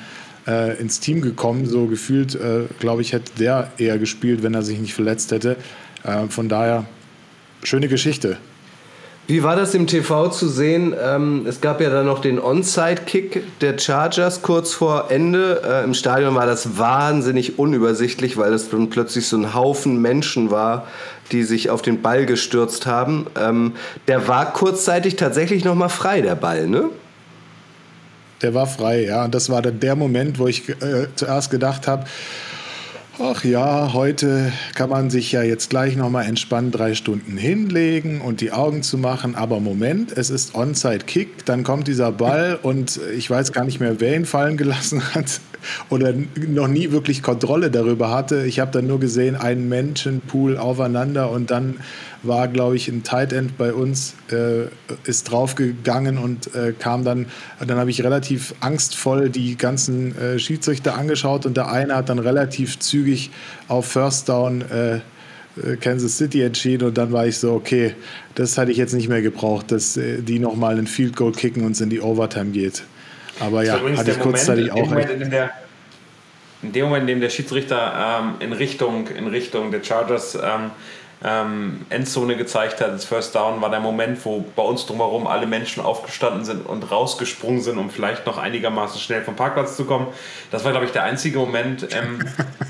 [0.47, 1.65] äh, ins Team gekommen.
[1.65, 5.57] So gefühlt, äh, glaube ich, hätte der eher gespielt, wenn er sich nicht verletzt hätte.
[6.29, 6.85] von daher,
[7.63, 8.37] schöne Geschichte.
[9.27, 10.95] Wie war das im TV zu sehen?
[10.97, 15.61] Ähm, es gab ja dann noch den Onside-Kick der Chargers kurz vor Ende.
[15.65, 20.49] Äh, Im Stadion war das wahnsinnig unübersichtlich, weil es dann plötzlich so ein Haufen Menschen
[20.49, 20.87] war,
[21.33, 23.27] die sich auf den Ball gestürzt haben.
[23.37, 23.73] Ähm,
[24.07, 26.89] der war kurzzeitig tatsächlich noch mal frei, der Ball, ne?
[28.41, 29.25] Der war frei, ja.
[29.25, 32.05] Und das war dann der Moment, wo ich äh, zuerst gedacht habe,
[33.19, 38.41] Ach ja, heute kann man sich ja jetzt gleich nochmal entspannt drei Stunden hinlegen und
[38.41, 39.34] die Augen zu machen.
[39.34, 43.99] Aber Moment, es ist Onside-Kick, dann kommt dieser Ball und ich weiß gar nicht mehr,
[43.99, 45.41] wer ihn fallen gelassen hat
[45.89, 46.13] oder
[46.47, 48.45] noch nie wirklich Kontrolle darüber hatte.
[48.45, 51.75] Ich habe dann nur gesehen, einen Menschenpool aufeinander und dann
[52.23, 54.65] war, glaube ich, ein Tight End bei uns, äh,
[55.06, 57.27] ist draufgegangen und äh, kam dann,
[57.65, 62.19] dann habe ich relativ angstvoll die ganzen äh, Schiedsrichter angeschaut und der eine hat dann
[62.19, 63.32] relativ zügig
[63.67, 64.99] auf First Down äh,
[65.63, 67.93] äh, Kansas City entschieden und dann war ich so, okay,
[68.36, 71.63] das hatte ich jetzt nicht mehr gebraucht, dass äh, die nochmal einen Field Goal kicken
[71.63, 72.84] und es in die Overtime geht.
[73.39, 74.86] Aber ja, hatte ich kurzzeitig auch.
[74.86, 75.52] Moment, in, der,
[76.63, 80.71] in dem Moment, in dem der Schiedsrichter ähm, in, Richtung, in Richtung der Chargers ähm,
[81.23, 85.47] ähm, Endzone gezeigt hat, das First Down, war der Moment, wo bei uns drumherum alle
[85.47, 90.08] Menschen aufgestanden sind und rausgesprungen sind, um vielleicht noch einigermaßen schnell vom Parkplatz zu kommen.
[90.52, 92.19] Das war, glaube ich, der einzige Moment ähm,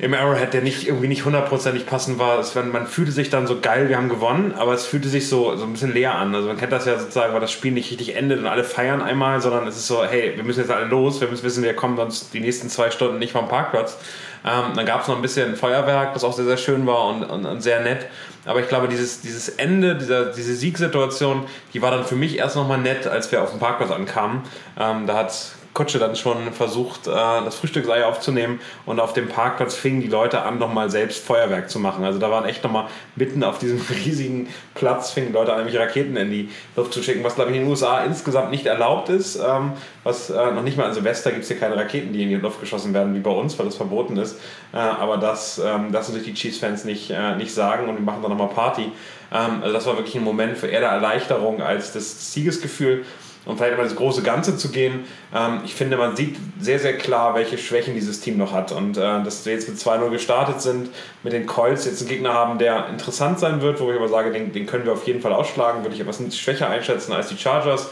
[0.00, 2.38] im Arrowhead, der nicht irgendwie nicht hundertprozentig passend war.
[2.38, 5.56] Es, man fühlte sich dann so geil, wir haben gewonnen, aber es fühlte sich so,
[5.56, 6.34] so ein bisschen leer an.
[6.34, 9.02] Also man kennt das ja sozusagen, weil das Spiel nicht richtig endet und alle feiern
[9.02, 11.74] einmal, sondern es ist so, hey, wir müssen jetzt alle los, wir müssen wissen, wir
[11.74, 13.98] kommen sonst die nächsten zwei Stunden nicht vom Parkplatz.
[14.44, 17.24] Ähm, dann gab es noch ein bisschen Feuerwerk, was auch sehr, sehr schön war und,
[17.24, 18.06] und, und sehr nett.
[18.44, 22.54] Aber ich glaube, dieses, dieses Ende, dieser, diese Siegsituation, die war dann für mich erst
[22.54, 24.42] nochmal nett, als wir auf dem Parkplatz ankamen.
[24.78, 25.32] Ähm, da hat
[25.78, 30.42] Kutsche dann schon versucht, äh, das Frühstücksei aufzunehmen und auf dem Parkplatz fingen die Leute
[30.42, 32.04] an, nochmal selbst Feuerwerk zu machen.
[32.04, 36.16] Also da waren echt nochmal mitten auf diesem riesigen Platz, fingen Leute an, nämlich Raketen
[36.16, 39.36] in die Luft zu schicken, was glaube ich in den USA insgesamt nicht erlaubt ist.
[39.36, 42.28] Ähm, was äh, noch nicht mal an Silvester gibt es hier keine Raketen, die in
[42.28, 44.36] die Luft geschossen werden wie bei uns, weil das verboten ist.
[44.72, 48.32] Äh, aber das ähm, lassen sich die Chiefs-Fans nicht, nicht sagen und die machen dann
[48.32, 48.90] nochmal Party.
[49.32, 53.04] Ähm, also das war wirklich ein Moment für eher der Erleichterung als das Siegesgefühl
[53.48, 55.06] und vielleicht mal das große Ganze zu gehen.
[55.34, 58.72] Ähm, ich finde, man sieht sehr, sehr klar, welche Schwächen dieses Team noch hat.
[58.72, 60.90] Und äh, dass wir jetzt mit 2-0 gestartet sind,
[61.22, 64.32] mit den Colts jetzt einen Gegner haben, der interessant sein wird, wo ich aber sage,
[64.32, 67.38] den, den können wir auf jeden Fall ausschlagen, würde ich etwas schwächer einschätzen als die
[67.38, 67.86] Chargers,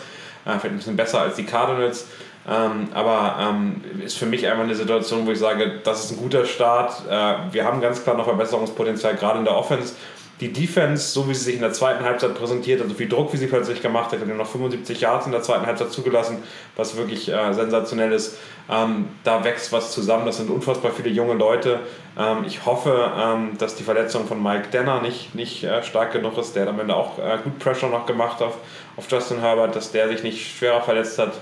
[0.44, 2.06] äh, vielleicht ein bisschen besser als die Cardinals.
[2.46, 6.18] Ähm, aber ähm, ist für mich einfach eine Situation, wo ich sage, das ist ein
[6.18, 7.02] guter Start.
[7.10, 9.94] Äh, wir haben ganz klar noch Verbesserungspotenzial, gerade in der Offense.
[10.40, 13.38] Die Defense, so wie sie sich in der zweiten Halbzeit präsentiert, also viel Druck, wie
[13.38, 16.42] sie plötzlich gemacht hat, hat noch 75 Yards in der zweiten Halbzeit zugelassen,
[16.76, 18.36] was wirklich äh, sensationell ist.
[18.68, 21.80] Ähm, da wächst was zusammen, das sind unfassbar viele junge Leute.
[22.18, 26.36] Ähm, ich hoffe, ähm, dass die Verletzung von Mike Denner nicht, nicht äh, stark genug
[26.36, 28.58] ist, der hat am Ende auch äh, gut Pressure noch gemacht auf,
[28.96, 31.32] auf Justin Herbert, dass der sich nicht schwerer verletzt hat.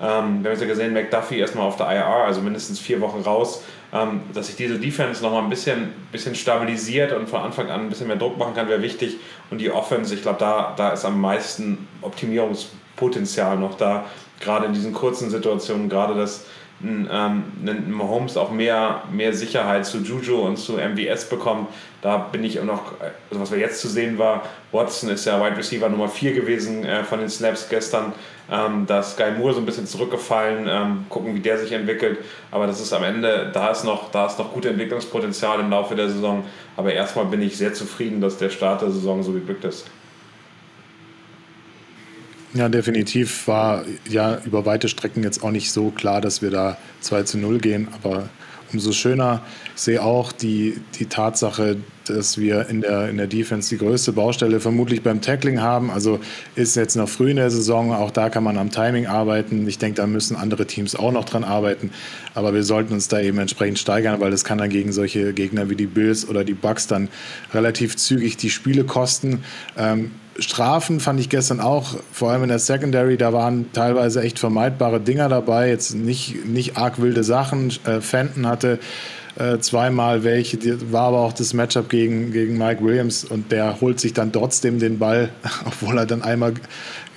[0.00, 3.62] Ähm, wir haben ja gesehen, McDuffie erstmal auf der IR, also mindestens vier Wochen raus,
[3.92, 7.88] ähm, dass sich diese Defense nochmal ein bisschen, bisschen stabilisiert und von Anfang an ein
[7.90, 9.16] bisschen mehr Druck machen kann, wäre wichtig.
[9.50, 14.06] Und die Offense, ich glaube, da, da ist am meisten Optimierungspotenzial noch da,
[14.40, 16.46] gerade in diesen kurzen Situationen, gerade das
[16.82, 17.42] ähm,
[17.88, 21.68] Mahomes auch mehr, mehr Sicherheit zu Juju und zu MVS bekommt.
[22.00, 22.94] Da bin ich auch noch,
[23.30, 26.84] also was wir jetzt zu sehen war, Watson ist ja Wide Receiver Nummer 4 gewesen
[26.84, 28.14] äh, von den Snaps gestern.
[28.50, 32.18] Ähm, da ist Sky Moore so ein bisschen zurückgefallen, ähm, gucken, wie der sich entwickelt.
[32.50, 35.94] Aber das ist am Ende, da ist noch, da ist noch gutes Entwicklungspotenzial im Laufe
[35.94, 36.44] der Saison.
[36.76, 39.86] Aber erstmal bin ich sehr zufrieden, dass der Start der Saison so geglückt ist.
[42.52, 46.76] Ja, definitiv war ja über weite Strecken jetzt auch nicht so klar, dass wir da
[47.00, 48.28] 2 zu 0 gehen, aber
[48.72, 49.42] umso schöner.
[49.76, 54.12] Ich sehe auch die, die Tatsache, dass wir in der, in der Defense die größte
[54.12, 55.90] Baustelle vermutlich beim Tackling haben.
[55.90, 56.20] Also
[56.54, 59.66] ist jetzt noch früh in der Saison, auch da kann man am Timing arbeiten.
[59.68, 61.90] Ich denke, da müssen andere Teams auch noch dran arbeiten.
[62.34, 65.70] Aber wir sollten uns da eben entsprechend steigern, weil das kann dann gegen solche Gegner
[65.70, 67.08] wie die Bills oder die Bucks dann
[67.52, 69.44] relativ zügig die Spiele kosten.
[69.76, 74.38] Ähm, Strafen fand ich gestern auch, vor allem in der Secondary, da waren teilweise echt
[74.38, 77.72] vermeidbare Dinger dabei, jetzt nicht, nicht arg wilde Sachen.
[77.84, 78.78] Äh, Fenton hatte
[79.36, 80.58] äh, zweimal welche,
[80.92, 84.78] war aber auch das Matchup gegen, gegen Mike Williams und der holt sich dann trotzdem
[84.78, 85.30] den Ball,
[85.64, 86.54] obwohl er dann einmal,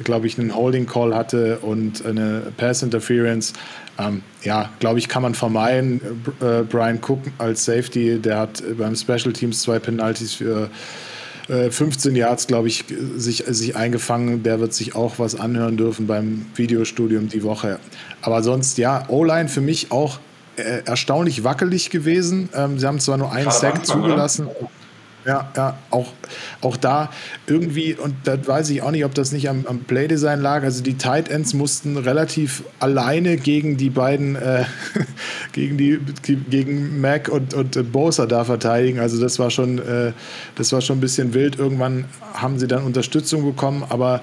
[0.03, 3.53] glaube ich, einen Holding Call hatte und eine Pass Interference.
[3.97, 6.01] Ähm, ja, glaube ich, kann man vermeiden.
[6.41, 10.69] Äh, Brian Cook als Safety, der hat beim Special Teams zwei Penalties für
[11.47, 12.85] 15 äh, Yards, glaube ich,
[13.17, 14.43] sich, sich eingefangen.
[14.43, 17.79] Der wird sich auch was anhören dürfen beim Videostudium die Woche.
[18.21, 20.19] Aber sonst, ja, O-Line für mich auch
[20.57, 22.49] äh, erstaunlich wackelig gewesen.
[22.55, 24.47] Ähm, sie haben zwar nur einen Sack zugelassen.
[24.47, 24.69] Oder?
[25.25, 26.11] Ja, ja, auch,
[26.61, 27.09] auch da
[27.47, 30.63] irgendwie, und da weiß ich auch nicht, ob das nicht am, am Playdesign lag.
[30.63, 34.65] Also die Tight Ends mussten relativ alleine gegen die beiden, äh,
[35.53, 35.99] gegen die,
[36.49, 38.99] gegen Mac und, und Bosa da verteidigen.
[38.99, 40.11] Also das war schon, äh,
[40.55, 41.57] das war schon ein bisschen wild.
[41.57, 44.21] Irgendwann haben sie dann Unterstützung bekommen, aber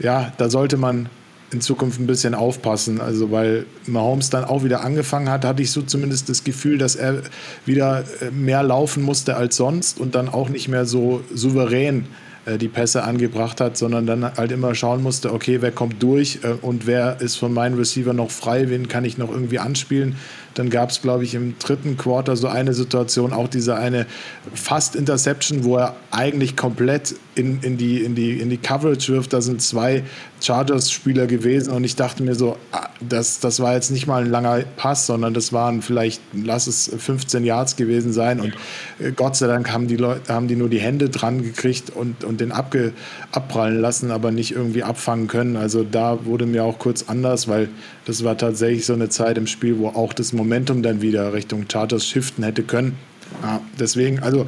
[0.00, 1.08] ja, da sollte man
[1.52, 3.00] in Zukunft ein bisschen aufpassen.
[3.00, 6.96] Also weil Mahomes dann auch wieder angefangen hat, hatte ich so zumindest das Gefühl, dass
[6.96, 7.22] er
[7.66, 12.06] wieder äh, mehr laufen musste als sonst und dann auch nicht mehr so souverän
[12.44, 16.40] äh, die Pässe angebracht hat, sondern dann halt immer schauen musste, okay, wer kommt durch
[16.42, 20.16] äh, und wer ist von meinen Receiver noch frei, wen kann ich noch irgendwie anspielen.
[20.54, 24.06] Dann gab es, glaube ich, im dritten Quarter so eine Situation, auch diese eine
[24.54, 29.32] fast Interception, wo er eigentlich komplett in, in, die, in, die, in die Coverage wirft.
[29.32, 30.02] Da sind zwei
[30.42, 34.30] Chargers-Spieler gewesen und ich dachte mir so, ah, das, das war jetzt nicht mal ein
[34.30, 38.54] langer Pass, sondern das waren vielleicht, lass es 15 Yards gewesen sein und
[38.98, 42.24] äh, Gott sei Dank haben die Leute, haben die nur die Hände dran gekriegt und,
[42.24, 42.92] und den abge,
[43.30, 45.56] abprallen lassen, aber nicht irgendwie abfangen können.
[45.56, 47.68] Also da wurde mir auch kurz anders, weil
[48.04, 51.66] das war tatsächlich so eine Zeit im Spiel, wo auch das Momentum dann wieder Richtung
[51.70, 52.98] Chargers shiften hätte können.
[53.42, 54.46] Ja, deswegen, also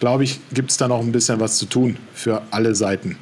[0.00, 3.18] glaube ich, gibt es da noch ein bisschen was zu tun für alle Seiten.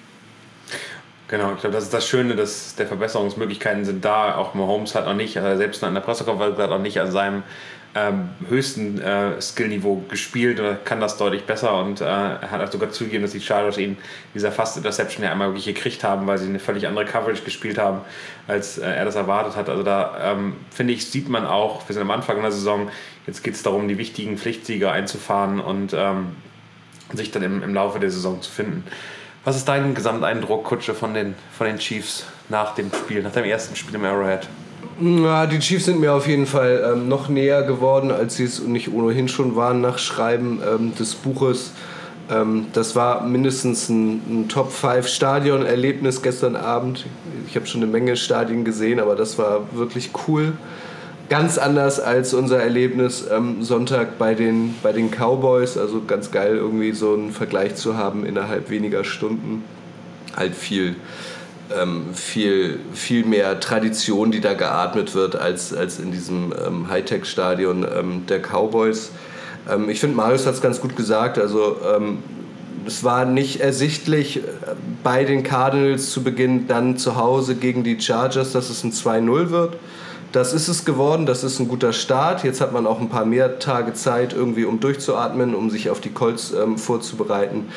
[1.26, 4.36] Genau, ich glaube, das ist das Schöne, dass der Verbesserungsmöglichkeiten sind da.
[4.36, 7.42] Auch Mahomes hat noch nicht, also selbst in der Pressekonferenz hat noch nicht an seinem
[7.94, 12.90] ähm, höchsten äh, Skillniveau gespielt oder kann das deutlich besser und äh, hat auch sogar
[12.90, 13.98] zugegeben, dass die Chargers ihn
[14.34, 17.78] dieser Fast Interception ja einmal wirklich gekriegt haben, weil sie eine völlig andere Coverage gespielt
[17.78, 18.00] haben,
[18.48, 19.68] als äh, er das erwartet hat.
[19.68, 22.90] Also da ähm, finde ich, sieht man auch, wir sind am Anfang der Saison,
[23.26, 26.28] jetzt geht es darum, die wichtigen Pflichtsieger einzufahren und ähm,
[27.12, 28.84] sich dann im, im Laufe der Saison zu finden.
[29.44, 33.44] Was ist dein Gesamteindruck, Kutsche, von den, von den Chiefs nach dem Spiel, nach dem
[33.44, 34.48] ersten Spiel im Arrowhead?
[35.00, 38.62] Ja, die Chiefs sind mir auf jeden Fall ähm, noch näher geworden, als sie es
[38.62, 41.72] nicht ohnehin schon waren nach Schreiben ähm, des Buches.
[42.30, 47.06] Ähm, das war mindestens ein, ein Top-5-Stadion-Erlebnis gestern Abend.
[47.48, 50.52] Ich habe schon eine Menge Stadien gesehen, aber das war wirklich cool.
[51.28, 55.78] Ganz anders als unser Erlebnis ähm, Sonntag bei den, bei den Cowboys.
[55.78, 59.64] Also ganz geil, irgendwie so einen Vergleich zu haben innerhalb weniger Stunden.
[60.36, 60.96] Halt viel,
[61.80, 67.84] ähm, viel, viel mehr Tradition, die da geatmet wird, als, als in diesem ähm, Hightech-Stadion
[67.84, 69.10] ähm, der Cowboys.
[69.70, 71.38] Ähm, ich finde, Marius hat es ganz gut gesagt.
[71.38, 72.18] Also, ähm,
[72.86, 74.40] es war nicht ersichtlich äh,
[75.02, 79.50] bei den Cardinals zu Beginn, dann zu Hause gegen die Chargers, dass es ein 2-0
[79.50, 79.76] wird
[80.32, 82.42] das ist es geworden, das ist ein guter Start.
[82.42, 86.00] Jetzt hat man auch ein paar mehr Tage Zeit, irgendwie um durchzuatmen, um sich auf
[86.00, 87.68] die Colts ähm, vorzubereiten.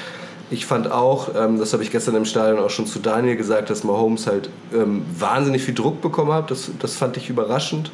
[0.51, 3.69] Ich fand auch, ähm, das habe ich gestern im Stadion auch schon zu Daniel gesagt,
[3.69, 6.51] dass Mahomes halt ähm, wahnsinnig viel Druck bekommen hat.
[6.51, 7.91] Das, das fand ich überraschend.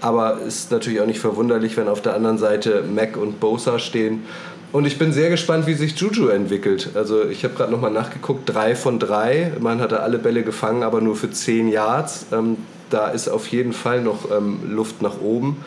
[0.00, 4.24] Aber ist natürlich auch nicht verwunderlich, wenn auf der anderen Seite Mac und Bosa stehen.
[4.72, 6.90] Und ich bin sehr gespannt, wie sich Juju entwickelt.
[6.94, 9.52] Also ich habe gerade nochmal nachgeguckt, drei von drei.
[9.60, 12.26] Man hatte alle Bälle gefangen, aber nur für zehn Yards.
[12.32, 12.56] Ähm,
[12.90, 15.58] da ist auf jeden Fall noch ähm, Luft nach oben.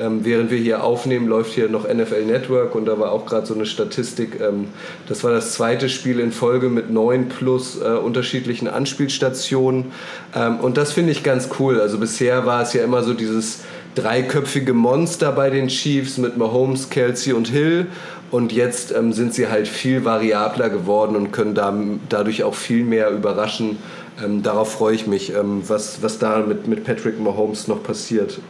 [0.00, 3.46] Ähm, während wir hier aufnehmen, läuft hier noch NFL Network und da war auch gerade
[3.46, 4.40] so eine Statistik.
[4.40, 4.68] Ähm,
[5.08, 9.92] das war das zweite Spiel in Folge mit neun plus äh, unterschiedlichen Anspielstationen.
[10.34, 11.80] Ähm, und das finde ich ganz cool.
[11.80, 13.60] Also bisher war es ja immer so dieses
[13.94, 17.86] dreiköpfige Monster bei den Chiefs mit Mahomes, Kelsey und Hill.
[18.30, 21.74] Und jetzt ähm, sind sie halt viel variabler geworden und können da,
[22.08, 23.76] dadurch auch viel mehr überraschen.
[24.24, 28.40] Ähm, darauf freue ich mich, ähm, was, was da mit, mit Patrick Mahomes noch passiert.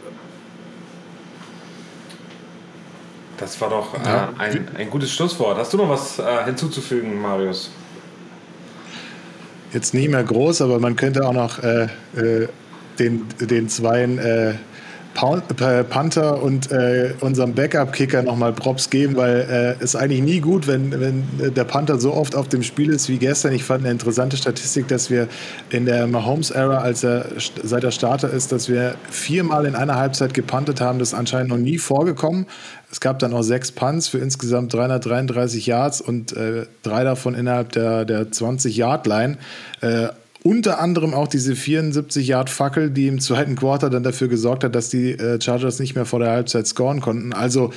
[3.43, 5.57] Das war doch äh, ein, ein gutes Schlusswort.
[5.57, 7.69] Hast du noch was äh, hinzuzufügen, Marius?
[9.73, 12.47] Jetzt nicht mehr groß, aber man könnte auch noch äh, äh
[12.99, 14.53] den, den Zweien äh,
[15.13, 20.99] Panther und äh, unserem Backup-Kicker nochmal Props geben, weil es äh, eigentlich nie gut, wenn,
[20.99, 23.53] wenn der Panther so oft auf dem Spiel ist wie gestern.
[23.53, 25.27] Ich fand eine interessante Statistik, dass wir
[25.69, 27.25] in der Mahomes-Ära, als er
[27.63, 30.99] seit er Starter ist, dass wir viermal in einer Halbzeit gepantet haben.
[30.99, 32.47] Das ist anscheinend noch nie vorgekommen.
[32.91, 37.71] Es gab dann auch sechs Punts für insgesamt 333 Yards und äh, drei davon innerhalb
[37.71, 39.37] der, der 20-Yard-Line.
[39.81, 40.09] Äh,
[40.43, 45.11] unter anderem auch diese 74-Yard-Fackel, die im zweiten Quarter dann dafür gesorgt hat, dass die
[45.11, 47.33] äh, Chargers nicht mehr vor der Halbzeit scoren konnten.
[47.33, 47.71] Also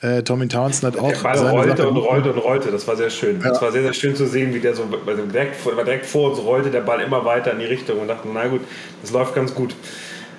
[0.00, 1.08] äh, Tommy Townsend hat auch.
[1.08, 2.70] Der Ball rollte Sache und rollte und rollte.
[2.70, 3.40] Das war sehr schön.
[3.40, 3.50] Ja.
[3.50, 6.30] Das war sehr, sehr schön zu sehen, wie der so also direkt, vor, direkt vor
[6.30, 8.62] uns rollte, der Ball immer weiter in die Richtung und dachte, na gut,
[9.02, 9.74] das läuft ganz gut.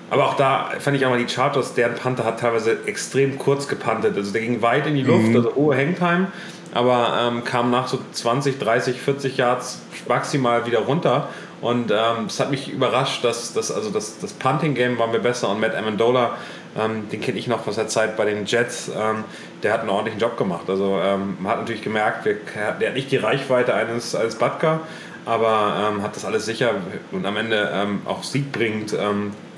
[0.09, 3.67] Aber auch da fand ich auch mal die Chargers, deren Panther hat teilweise extrem kurz
[3.67, 4.15] gepantet.
[4.15, 5.35] Also der ging weit in die Luft, mhm.
[5.35, 6.27] also hohe Hangtime,
[6.73, 11.27] aber ähm, kam nach so 20, 30, 40 Yards maximal wieder runter
[11.61, 15.49] und ähm, es hat mich überrascht, dass, dass also das, das Punting-Game war mir besser
[15.49, 16.37] und Matt Amendola,
[16.77, 19.23] ähm, den kenne ich noch aus der Zeit bei den Jets, ähm,
[19.63, 20.69] der hat einen ordentlichen Job gemacht.
[20.69, 22.35] Also ähm, man hat natürlich gemerkt, wir,
[22.79, 24.81] der hat nicht die Reichweite eines, eines Butker,
[25.25, 26.75] aber ähm, hat das alles sicher
[27.11, 28.95] und am Ende ähm, auch siegbringend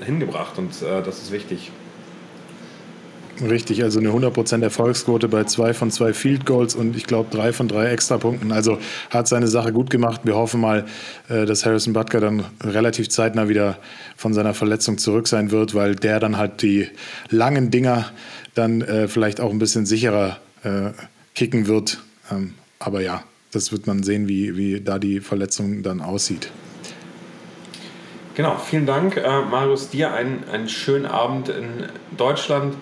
[0.04, 1.70] hingebracht und äh, das ist wichtig.
[3.42, 7.54] Richtig, also eine 100% Erfolgsquote bei zwei von zwei Field Goals und ich glaube drei
[7.54, 8.52] von drei Extrapunkten.
[8.52, 10.22] Also hat seine Sache gut gemacht.
[10.24, 10.84] Wir hoffen mal,
[11.28, 13.78] äh, dass Harrison Butker dann relativ zeitnah wieder
[14.16, 16.88] von seiner Verletzung zurück sein wird, weil der dann halt die
[17.30, 18.10] langen Dinger
[18.54, 20.90] dann äh, vielleicht auch ein bisschen sicherer äh,
[21.34, 21.98] kicken wird.
[22.30, 26.50] Ähm, aber ja, das wird man sehen, wie, wie da die Verletzung dann aussieht.
[28.34, 29.16] Genau, vielen Dank,
[29.50, 29.90] Marius.
[29.90, 32.74] Dir einen, einen schönen Abend in Deutschland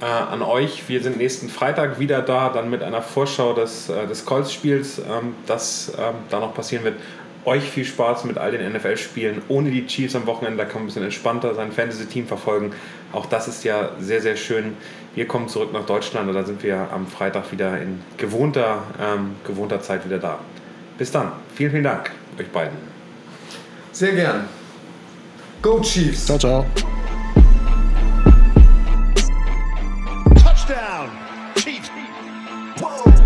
[0.00, 0.88] äh, an euch.
[0.88, 5.34] Wir sind nächsten Freitag wieder da, dann mit einer Vorschau des, äh, des Colts-Spiels, ähm,
[5.46, 6.96] das ähm, da noch passieren wird.
[7.44, 10.58] Euch viel Spaß mit all den NFL-Spielen ohne die Chiefs am Wochenende.
[10.58, 12.72] Da kann man ein bisschen entspannter sein Fantasy-Team verfolgen.
[13.12, 14.76] Auch das ist ja sehr, sehr schön.
[15.14, 19.36] Wir kommen zurück nach Deutschland und da sind wir am Freitag wieder in gewohnter, ähm,
[19.46, 20.40] gewohnter Zeit wieder da.
[20.98, 21.32] Bis dann.
[21.54, 22.76] Vielen, vielen Dank euch beiden.
[23.92, 24.48] Sehr gern.
[25.62, 26.26] Go Chiefs.
[26.26, 26.66] Ciao, ciao.
[32.78, 33.25] Whoa.